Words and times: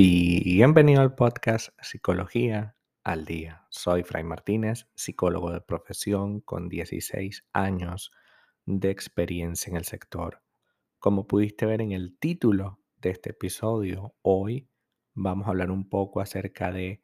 Bienvenido 0.00 1.00
al 1.00 1.16
podcast 1.16 1.70
Psicología 1.82 2.76
al 3.02 3.24
Día. 3.24 3.66
Soy 3.68 4.04
Fray 4.04 4.22
Martínez, 4.22 4.86
psicólogo 4.94 5.50
de 5.50 5.60
profesión 5.60 6.40
con 6.40 6.68
16 6.68 7.44
años 7.52 8.12
de 8.64 8.90
experiencia 8.90 9.72
en 9.72 9.76
el 9.76 9.84
sector. 9.84 10.40
Como 11.00 11.26
pudiste 11.26 11.66
ver 11.66 11.80
en 11.80 11.90
el 11.90 12.16
título 12.16 12.78
de 12.98 13.10
este 13.10 13.30
episodio, 13.30 14.14
hoy 14.22 14.68
vamos 15.14 15.48
a 15.48 15.50
hablar 15.50 15.72
un 15.72 15.88
poco 15.88 16.20
acerca 16.20 16.70
de 16.70 17.02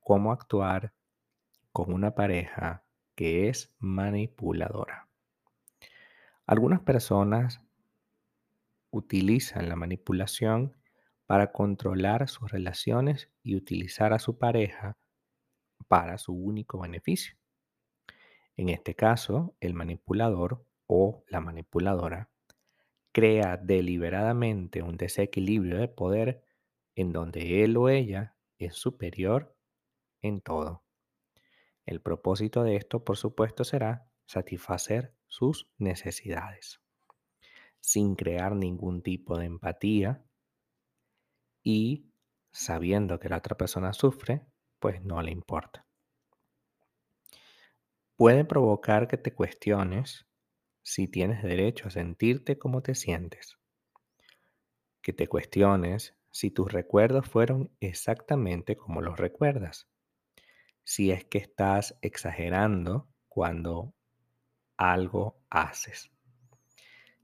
cómo 0.00 0.32
actuar 0.32 0.94
con 1.70 1.92
una 1.92 2.14
pareja 2.14 2.86
que 3.14 3.50
es 3.50 3.74
manipuladora. 3.78 5.06
Algunas 6.46 6.80
personas 6.80 7.60
utilizan 8.90 9.68
la 9.68 9.76
manipulación 9.76 10.74
para 11.32 11.50
controlar 11.50 12.28
sus 12.28 12.52
relaciones 12.52 13.30
y 13.42 13.56
utilizar 13.56 14.12
a 14.12 14.18
su 14.18 14.36
pareja 14.36 14.98
para 15.88 16.18
su 16.18 16.34
único 16.34 16.80
beneficio. 16.80 17.38
En 18.54 18.68
este 18.68 18.94
caso, 18.94 19.56
el 19.58 19.72
manipulador 19.72 20.66
o 20.86 21.24
la 21.28 21.40
manipuladora 21.40 22.28
crea 23.12 23.56
deliberadamente 23.56 24.82
un 24.82 24.98
desequilibrio 24.98 25.78
de 25.78 25.88
poder 25.88 26.44
en 26.96 27.14
donde 27.14 27.64
él 27.64 27.78
o 27.78 27.88
ella 27.88 28.36
es 28.58 28.74
superior 28.74 29.56
en 30.20 30.42
todo. 30.42 30.84
El 31.86 32.02
propósito 32.02 32.62
de 32.62 32.76
esto, 32.76 33.04
por 33.06 33.16
supuesto, 33.16 33.64
será 33.64 34.06
satisfacer 34.26 35.14
sus 35.28 35.70
necesidades, 35.78 36.82
sin 37.80 38.16
crear 38.16 38.54
ningún 38.54 39.00
tipo 39.00 39.38
de 39.38 39.46
empatía 39.46 40.26
y 41.62 42.10
sabiendo 42.52 43.18
que 43.18 43.28
la 43.28 43.38
otra 43.38 43.56
persona 43.56 43.92
sufre, 43.92 44.46
pues 44.78 45.02
no 45.02 45.22
le 45.22 45.30
importa. 45.30 45.86
Puede 48.16 48.44
provocar 48.44 49.08
que 49.08 49.16
te 49.16 49.34
cuestiones 49.34 50.26
si 50.82 51.08
tienes 51.08 51.42
derecho 51.42 51.88
a 51.88 51.90
sentirte 51.90 52.58
como 52.58 52.82
te 52.82 52.94
sientes. 52.94 53.58
Que 55.00 55.12
te 55.12 55.28
cuestiones 55.28 56.16
si 56.30 56.50
tus 56.50 56.72
recuerdos 56.72 57.28
fueron 57.28 57.70
exactamente 57.80 58.76
como 58.76 59.00
los 59.00 59.18
recuerdas. 59.18 59.88
Si 60.84 61.10
es 61.10 61.24
que 61.24 61.38
estás 61.38 61.96
exagerando 62.00 63.08
cuando 63.28 63.94
algo 64.76 65.40
haces. 65.50 66.10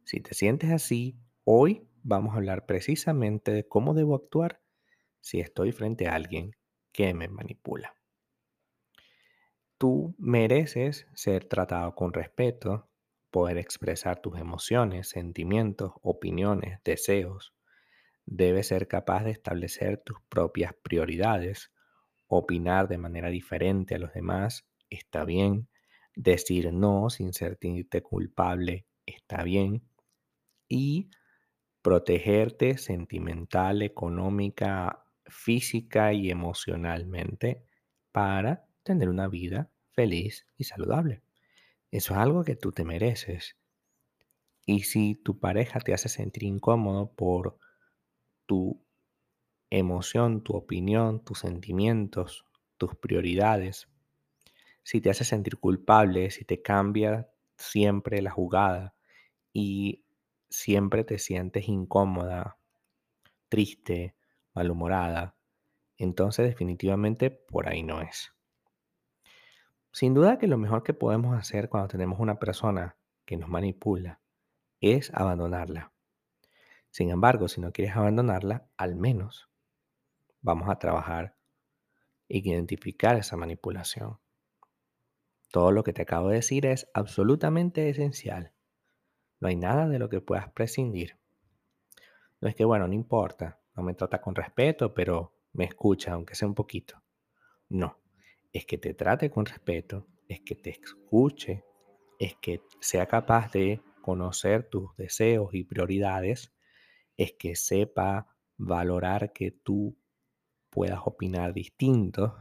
Si 0.05 0.21
te 0.21 0.35
sientes 0.35 0.71
así, 0.71 1.19
hoy 1.45 1.89
vamos 2.03 2.35
a 2.35 2.37
hablar 2.39 2.67
precisamente 2.67 3.53
de 3.53 3.67
cómo 3.67 3.95
debo 3.95 4.15
actuar 4.15 4.61
si 5.21 5.41
estoy 5.41 5.73
frente 5.73 6.07
a 6.09 6.15
alguien 6.15 6.53
que 6.93 7.15
me 7.15 7.29
manipula. 7.29 7.95
Tú 9.79 10.17
mereces 10.19 11.07
ser 11.15 11.45
tratado 11.45 11.95
con 11.95 12.13
respeto, 12.13 12.89
poder 13.31 13.59
expresar 13.59 14.21
tus 14.21 14.39
emociones, 14.39 15.09
sentimientos, 15.09 15.93
opiniones, 16.03 16.81
deseos. 16.83 17.55
Debes 18.27 18.69
ser 18.69 18.89
capaz 18.89 19.25
de 19.25 19.31
establecer 19.31 19.99
tus 19.99 20.19
propias 20.29 20.75
prioridades, 20.83 21.71
opinar 22.27 22.89
de 22.89 22.99
manera 22.99 23.29
diferente 23.29 23.95
a 23.95 23.99
los 23.99 24.13
demás, 24.13 24.67
está 24.91 25.25
bien. 25.25 25.69
Decir 26.17 26.73
no 26.73 27.11
sin 27.11 27.33
sentirte 27.33 28.03
culpable, 28.03 28.87
está 29.07 29.45
bien. 29.45 29.85
Y 30.69 31.11
protegerte 31.83 32.79
sentimental, 32.79 33.83
económica, 33.83 35.05
física 35.27 36.13
y 36.13 36.31
emocionalmente 36.31 37.63
para 38.13 38.67
tener 38.83 39.09
una 39.09 39.29
vida 39.29 39.71
feliz 39.93 40.47
y 40.57 40.65
saludable. 40.65 41.23
Eso 41.91 42.15
es 42.15 42.21
algo 42.21 42.45
que 42.45 42.57
tú 42.57 42.73
te 42.73 42.85
mereces. 42.85 43.57
Y 44.67 44.81
si 44.81 45.15
tu 45.15 45.39
pareja 45.39 45.81
te 45.81 45.95
hace 45.95 46.09
sentir 46.09 46.45
incómodo 46.45 47.13
por 47.13 47.59
tu 48.47 48.83
emoción, 49.71 50.43
tu 50.43 50.55
opinión, 50.55 51.25
tus 51.25 51.41
sentimientos, 51.41 52.45
tus 52.77 52.95
prioridades, 52.97 53.89
si 54.83 55.01
te 55.01 55.11
hace 55.11 55.25
sentir 55.25 55.59
culpable, 55.59 56.31
si 56.31 56.45
te 56.45 56.63
cambia 56.63 57.31
siempre 57.57 58.23
la 58.23 58.31
jugada 58.31 58.95
y 59.53 60.05
siempre 60.49 61.05
te 61.05 61.19
sientes 61.19 61.69
incómoda, 61.69 62.59
triste, 63.49 64.15
malhumorada, 64.55 65.37
entonces 65.97 66.47
definitivamente 66.47 67.31
por 67.31 67.69
ahí 67.69 67.83
no 67.83 68.01
es. 68.01 68.33
Sin 69.93 70.15
duda 70.15 70.39
que 70.39 70.47
lo 70.47 70.59
mejor 70.59 70.83
que 70.83 70.95
podemos 70.95 71.37
hacer 71.37 71.69
cuando 71.69 71.89
tenemos 71.89 72.21
una 72.21 72.39
persona 72.39 72.97
que 73.25 73.37
nos 73.37 73.49
manipula 73.49 74.21
es 74.81 75.13
abandonarla. 75.13 75.93
Sin 76.91 77.11
embargo, 77.11 77.49
si 77.49 77.61
no 77.61 77.73
quieres 77.73 77.97
abandonarla, 77.97 78.69
al 78.77 78.97
menos 78.97 79.51
vamos 80.41 80.69
a 80.69 80.79
trabajar 80.79 81.37
e 82.29 82.39
identificar 82.39 83.17
esa 83.17 83.37
manipulación. 83.37 84.19
Todo 85.51 85.73
lo 85.73 85.83
que 85.83 85.93
te 85.93 86.03
acabo 86.03 86.29
de 86.29 86.37
decir 86.37 86.67
es 86.67 86.89
absolutamente 86.95 87.89
esencial. 87.89 88.53
No 89.41 89.49
hay 89.49 89.57
nada 89.57 89.89
de 89.89 89.99
lo 89.99 90.09
que 90.09 90.21
puedas 90.21 90.51
prescindir. 90.53 91.17
No 92.41 92.49
es 92.49 92.55
que, 92.55 92.65
bueno, 92.65 92.87
no 92.87 92.95
importa, 92.95 93.61
no 93.77 93.83
me 93.83 93.95
trata 93.95 94.21
con 94.21 94.35
respeto, 94.35 94.95
pero 94.95 95.33
me 95.53 95.65
escucha, 95.65 96.13
aunque 96.13 96.35
sea 96.35 96.49
un 96.49 96.55
poquito. 96.55 97.03
No, 97.69 97.99
es 98.53 98.65
que 98.65 98.79
te 98.79 98.95
trate 98.95 99.31
con 99.31 99.47
respeto, 99.47 100.07
es 100.29 100.41
que 100.41 100.55
te 100.55 100.71
escuche, 100.71 101.65
es 102.19 102.37
que 102.37 102.63
sea 102.81 103.07
capaz 103.07 103.53
de 103.53 103.81
conocer 104.03 104.69
tus 104.69 104.97
deseos 104.97 105.55
y 105.55 105.65
prioridades, 105.65 106.53
es 107.17 107.33
que 107.33 107.57
sepa 107.57 108.35
valorar 108.57 109.33
que 109.33 109.51
tú 109.51 109.97
puedas 110.71 111.01
opinar 111.05 111.53
distinto. 111.53 112.37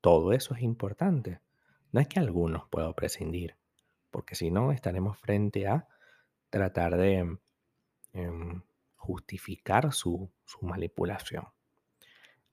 Todo 0.00 0.32
eso 0.32 0.54
es 0.54 0.62
importante. 0.62 1.40
No 1.92 2.00
es 2.00 2.08
que 2.08 2.20
algunos 2.20 2.68
puedo 2.68 2.94
prescindir, 2.94 3.56
porque 4.10 4.34
si 4.34 4.50
no 4.50 4.72
estaremos 4.72 5.18
frente 5.18 5.66
a 5.66 5.88
tratar 6.56 6.96
de 6.96 7.38
em, 8.12 8.62
justificar 8.94 9.92
su, 9.92 10.32
su 10.44 10.64
manipulación. 10.64 11.44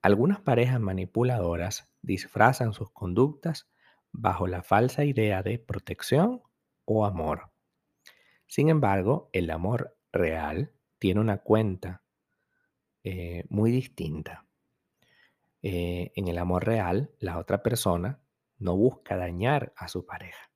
Algunas 0.01 0.41
parejas 0.41 0.81
manipuladoras 0.81 1.89
disfrazan 2.01 2.73
sus 2.73 2.91
conductas 2.91 3.69
bajo 4.11 4.47
la 4.47 4.61
falsa 4.61 5.05
idea 5.05 5.41
de 5.41 5.57
protección 5.57 6.41
o 6.83 7.05
amor. 7.05 7.51
Sin 8.45 8.67
embargo, 8.67 9.29
el 9.31 9.49
amor 9.49 9.97
real 10.11 10.73
tiene 10.99 11.21
una 11.21 11.37
cuenta 11.37 12.03
eh, 13.05 13.45
muy 13.49 13.71
distinta. 13.71 14.45
Eh, 15.61 16.11
en 16.15 16.27
el 16.27 16.37
amor 16.37 16.65
real, 16.65 17.11
la 17.19 17.37
otra 17.37 17.63
persona 17.63 18.21
no 18.57 18.75
busca 18.75 19.15
dañar 19.15 19.73
a 19.77 19.87
su 19.87 20.05
pareja 20.05 20.51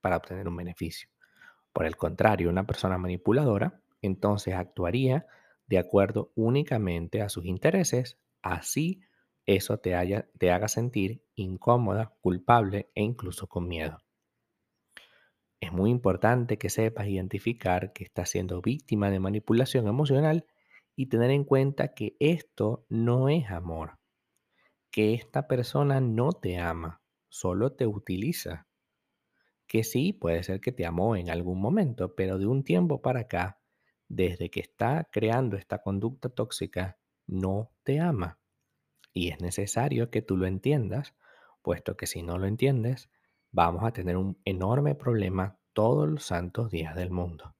para 0.00 0.16
obtener 0.16 0.48
un 0.48 0.56
beneficio. 0.56 1.08
Por 1.72 1.86
el 1.86 1.96
contrario, 1.96 2.50
una 2.50 2.66
persona 2.66 2.98
manipuladora 2.98 3.82
entonces 4.02 4.54
actuaría 4.54 5.26
de 5.66 5.78
acuerdo 5.78 6.32
únicamente 6.34 7.22
a 7.22 7.28
sus 7.28 7.44
intereses, 7.44 8.18
así 8.42 9.02
eso 9.46 9.78
te, 9.78 9.94
te 10.38 10.50
haga 10.50 10.68
sentir 10.68 11.24
incómoda, 11.34 12.14
culpable 12.20 12.90
e 12.94 13.02
incluso 13.02 13.46
con 13.46 13.68
miedo. 13.68 13.98
Es 15.60 15.72
muy 15.72 15.90
importante 15.90 16.58
que 16.58 16.70
sepas 16.70 17.06
identificar 17.06 17.92
que 17.92 18.04
estás 18.04 18.30
siendo 18.30 18.62
víctima 18.62 19.10
de 19.10 19.20
manipulación 19.20 19.88
emocional 19.88 20.46
y 20.96 21.06
tener 21.06 21.30
en 21.30 21.44
cuenta 21.44 21.94
que 21.94 22.16
esto 22.18 22.86
no 22.88 23.28
es 23.28 23.50
amor, 23.50 23.98
que 24.90 25.14
esta 25.14 25.48
persona 25.48 26.00
no 26.00 26.32
te 26.32 26.58
ama, 26.58 27.02
solo 27.28 27.72
te 27.72 27.86
utiliza. 27.86 28.69
Que 29.70 29.84
sí, 29.84 30.12
puede 30.12 30.42
ser 30.42 30.60
que 30.60 30.72
te 30.72 30.84
amó 30.84 31.14
en 31.14 31.30
algún 31.30 31.60
momento, 31.60 32.16
pero 32.16 32.38
de 32.38 32.46
un 32.48 32.64
tiempo 32.64 33.02
para 33.02 33.20
acá, 33.20 33.60
desde 34.08 34.50
que 34.50 34.58
está 34.58 35.08
creando 35.12 35.56
esta 35.56 35.80
conducta 35.80 36.28
tóxica, 36.28 36.98
no 37.28 37.70
te 37.84 38.00
ama. 38.00 38.40
Y 39.12 39.28
es 39.28 39.40
necesario 39.40 40.10
que 40.10 40.22
tú 40.22 40.36
lo 40.36 40.48
entiendas, 40.48 41.14
puesto 41.62 41.96
que 41.96 42.08
si 42.08 42.24
no 42.24 42.36
lo 42.36 42.48
entiendes, 42.48 43.10
vamos 43.52 43.84
a 43.84 43.92
tener 43.92 44.16
un 44.16 44.40
enorme 44.44 44.96
problema 44.96 45.60
todos 45.72 46.10
los 46.10 46.24
santos 46.24 46.72
días 46.72 46.96
del 46.96 47.12
mundo. 47.12 47.54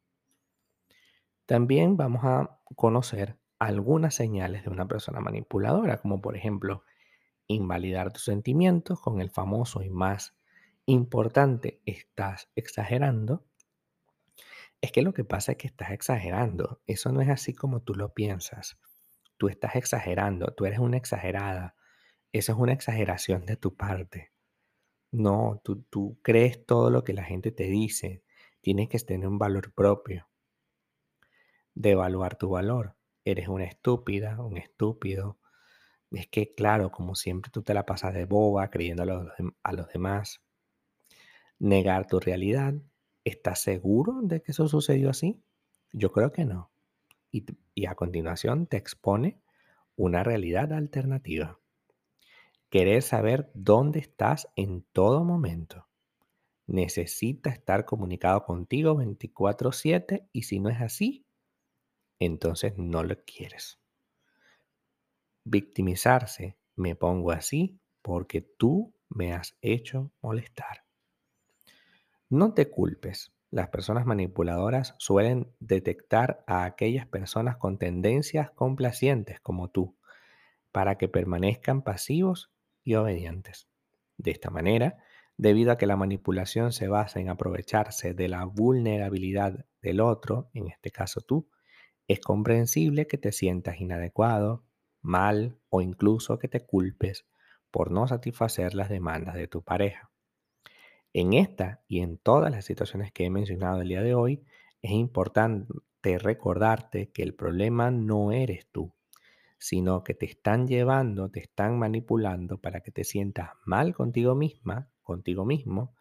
También 1.47 1.97
vamos 1.97 2.25
a 2.25 2.61
conocer 2.75 3.39
algunas 3.61 4.17
señales 4.17 4.65
de 4.65 4.71
una 4.71 4.89
persona 4.89 5.21
manipuladora, 5.21 5.99
como 5.99 6.21
por 6.21 6.37
ejemplo 6.37 6.83
invalidar 7.47 8.13
tus 8.13 8.25
sentimientos 8.25 9.01
con 9.01 9.21
el 9.21 9.31
famoso 9.31 9.85
y 9.85 9.91
más 9.91 10.40
importante, 10.87 11.81
estás 11.87 12.51
exagerando. 12.55 13.45
Es 14.81 14.93
que 14.93 15.03
lo 15.03 15.13
que 15.13 15.25
pasa 15.25 15.53
es 15.53 15.59
que 15.59 15.67
estás 15.67 15.91
exagerando. 15.91 16.81
Eso 16.87 17.13
no 17.13 17.21
es 17.21 17.29
así 17.29 17.55
como 17.55 17.83
tú 17.83 17.95
lo 17.95 18.15
piensas. 18.15 18.79
tú 19.37 19.49
estás 19.49 19.77
exagerando, 19.77 20.53
tú 20.55 20.67
eres 20.67 20.81
una 20.81 20.99
exagerada. 20.99 21.75
Eso 22.33 22.53
es 22.53 22.59
una 22.59 22.75
exageración 22.75 23.47
de 23.47 23.57
tu 23.57 23.75
parte. 23.75 24.33
No, 25.13 25.61
tú, 25.65 25.83
tú 25.91 26.21
crees 26.23 26.67
todo 26.67 26.91
lo 26.91 27.05
que 27.05 27.15
la 27.15 27.25
gente 27.25 27.51
te 27.51 27.65
dice. 27.65 28.23
Tienes 28.61 28.89
que 28.89 28.99
tener 28.99 29.27
un 29.29 29.39
valor 29.39 29.73
propio. 29.73 30.29
De 31.75 31.93
evaluar 31.93 32.37
tu 32.37 32.51
valor. 32.51 32.97
Eres 33.25 33.49
una 33.49 33.65
estúpida, 33.65 34.41
un 34.43 34.59
estúpido. 34.59 35.39
Es 36.11 36.27
que, 36.29 36.55
claro, 36.55 36.91
como 36.91 37.15
siempre 37.15 37.51
tú 37.51 37.63
te 37.63 37.75
la 37.75 37.87
pasas 37.87 38.15
de 38.15 38.27
boba 38.27 38.71
creyendo 38.71 39.05
a 39.05 39.07
los, 39.07 39.29
a 39.63 39.73
los 39.73 39.89
demás. 39.89 40.43
Negar 41.61 42.07
tu 42.07 42.19
realidad. 42.19 42.75
¿Estás 43.23 43.61
seguro 43.61 44.21
de 44.23 44.43
que 44.43 44.53
eso 44.53 44.67
sucedió 44.67 45.11
así? 45.11 45.43
Yo 45.93 46.11
creo 46.11 46.33
que 46.33 46.47
no. 46.47 46.71
Y, 47.31 47.45
a 47.87 47.95
continuación 47.95 48.67
te 48.67 48.79
expone 48.79 49.41
una 49.95 50.25
realidad 50.25 50.73
alternativa. 50.73 51.61
Querer 52.71 53.03
saber 53.03 53.51
dónde 53.53 53.99
estás 53.99 54.49
en 54.57 54.87
todo 54.93 55.23
momento. 55.23 55.87
Necesita 56.67 57.51
estar 57.51 57.85
comunicado 57.85 58.45
contigo 58.45 58.97
24/7 58.97 60.29
y 60.33 60.45
si 60.45 60.61
no 60.61 60.71
es 60.71 60.81
así, 60.81 61.27
entonces 62.19 62.79
no 62.79 63.03
lo 63.03 63.23
quieres. 63.25 63.79
Victimizarse, 65.45 66.57
me 66.75 66.97
pongo 66.97 67.33
así 67.33 67.79
porque 68.01 68.41
tú 68.41 68.95
me 69.11 69.35
has 69.35 69.59
hecho 69.61 70.11
molestar. 70.23 70.90
No 72.31 72.55
te 72.55 72.71
culpes. 72.71 73.33
Las 73.51 73.69
personas 73.69 74.07
manipuladoras 74.07 74.95
suelen 74.99 75.53
detectar 75.59 76.45
a 76.47 76.65
aquellas 76.65 77.07
personas 77.07 77.57
con 77.57 77.77
tendencias 77.77 78.53
complacientes 78.53 79.41
como 79.41 79.69
tú 79.69 79.97
para 80.73 80.99
que 80.99 81.09
permanezcan 81.09 81.83
pasivos 81.83 82.53
y 82.85 82.95
obedientes. 82.95 83.69
De 84.19 84.31
esta 84.31 84.51
manera, 84.51 84.99
debido 85.37 85.73
a 85.73 85.79
que 85.79 85.87
la 85.87 85.97
manipulación 85.97 86.73
se 86.73 86.89
basa 86.89 87.21
en 87.21 87.31
aprovecharse 87.31 88.15
de 88.15 88.29
la 88.29 88.45
vulnerabilidad 88.45 89.67
del 89.83 90.01
otro, 90.01 90.51
en 90.55 90.69
este 90.69 90.91
caso 90.93 91.23
tú, 91.23 91.49
es 92.09 92.21
comprensible 92.21 93.09
que 93.09 93.19
te 93.19 93.33
sientas 93.33 93.81
inadecuado, 93.81 94.65
mal 95.03 95.59
o 95.69 95.83
incluso 95.83 96.39
que 96.39 96.49
te 96.49 96.67
culpes 96.67 97.27
por 97.71 97.91
no 97.91 98.07
satisfacer 98.09 98.75
las 98.75 98.89
demandas 98.89 99.35
de 99.35 99.49
tu 99.49 99.63
pareja. 99.63 100.10
En 101.13 101.33
esta 101.33 101.83
y 101.89 102.01
en 102.01 102.19
todas 102.19 102.53
las 102.53 102.65
situaciones 102.65 103.13
que 103.13 103.25
he 103.25 103.31
mencionado 103.31 103.81
el 103.81 103.89
día 103.89 104.03
de 104.03 104.15
hoy, 104.15 104.45
es 104.81 104.93
importante 104.93 106.19
recordarte 106.19 107.11
que 107.11 107.23
el 107.23 107.35
problema 107.35 107.91
no 107.91 108.33
eres 108.33 108.69
tú, 108.71 108.95
sino 109.59 110.05
que 110.05 110.15
te 110.15 110.27
están 110.27 110.69
llevando, 110.69 111.31
te 111.31 111.41
están 111.41 111.79
manipulando 111.79 112.61
para 112.61 112.81
que 112.81 112.93
te 112.93 113.05
sientas 113.05 113.51
mal 113.65 113.95
contigo 113.95 114.35
misma, 114.35 114.91
contigo 115.03 115.45
mismo, 115.45 115.95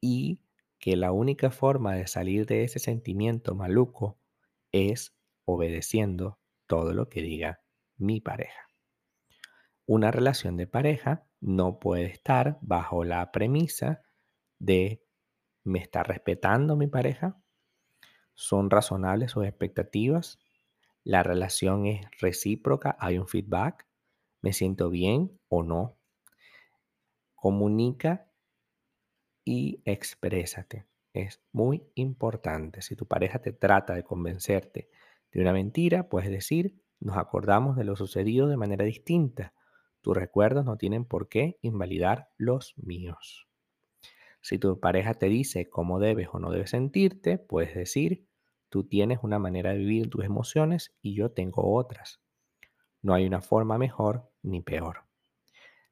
y 0.00 0.40
que 0.78 0.96
la 0.96 1.12
única 1.12 1.50
forma 1.50 1.94
de 1.94 2.06
salir 2.06 2.46
de 2.46 2.64
ese 2.64 2.78
sentimiento 2.78 3.54
maluco 3.54 4.18
es 4.72 5.16
obedeciendo 5.44 6.38
todo 6.66 6.94
lo 6.94 7.08
que 7.08 7.22
diga 7.22 7.60
mi 7.96 8.20
pareja. 8.20 8.68
Una 9.86 10.10
relación 10.10 10.56
de 10.56 10.66
pareja 10.66 11.26
no 11.40 11.78
puede 11.78 12.06
estar 12.06 12.58
bajo 12.60 13.04
la 13.04 13.30
premisa 13.30 14.02
de 14.58 15.02
¿me 15.64 15.78
está 15.78 16.02
respetando 16.02 16.76
mi 16.76 16.86
pareja? 16.86 17.40
¿Son 18.34 18.70
razonables 18.70 19.32
sus 19.32 19.44
expectativas? 19.44 20.38
La 21.04 21.22
relación 21.22 21.86
es 21.86 22.06
recíproca, 22.20 22.96
hay 22.98 23.18
un 23.18 23.28
feedback, 23.28 23.86
me 24.42 24.52
siento 24.52 24.90
bien 24.90 25.40
o 25.48 25.62
no. 25.62 25.98
Comunica 27.34 28.30
y 29.44 29.80
exprésate. 29.84 30.86
Es 31.12 31.40
muy 31.52 31.88
importante. 31.94 32.82
Si 32.82 32.96
tu 32.96 33.06
pareja 33.06 33.38
te 33.38 33.52
trata 33.52 33.94
de 33.94 34.04
convencerte 34.04 34.90
de 35.32 35.40
una 35.40 35.52
mentira, 35.52 36.08
puedes 36.08 36.30
decir, 36.30 36.82
nos 37.00 37.16
acordamos 37.16 37.76
de 37.76 37.84
lo 37.84 37.96
sucedido 37.96 38.48
de 38.48 38.56
manera 38.56 38.84
distinta. 38.84 39.54
Tus 40.00 40.16
recuerdos 40.16 40.64
no 40.64 40.76
tienen 40.76 41.04
por 41.04 41.28
qué 41.28 41.58
invalidar 41.62 42.30
los 42.36 42.74
míos. 42.76 43.45
Si 44.46 44.58
tu 44.58 44.78
pareja 44.78 45.14
te 45.14 45.26
dice 45.26 45.68
cómo 45.68 45.98
debes 45.98 46.28
o 46.32 46.38
no 46.38 46.50
debes 46.50 46.70
sentirte, 46.70 47.38
puedes 47.38 47.74
decir, 47.74 48.26
Tú 48.68 48.84
tienes 48.84 49.20
una 49.22 49.38
manera 49.38 49.72
de 49.72 49.78
vivir 49.78 50.10
tus 50.10 50.24
emociones 50.24 50.94
y 51.00 51.14
yo 51.14 51.30
tengo 51.30 51.74
otras. 51.74 52.20
No 53.00 53.14
hay 53.14 53.26
una 53.26 53.40
forma 53.40 53.78
mejor 53.78 54.30
ni 54.42 54.60
peor. 54.60 55.04